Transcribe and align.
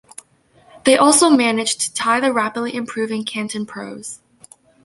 They 0.83 0.97
also 0.97 1.29
managed 1.29 1.81
to 1.81 1.93
tie 1.93 2.19
the 2.19 2.33
rapidly 2.33 2.73
improving 2.73 3.23
Canton 3.23 3.67
Pros. 3.67 4.19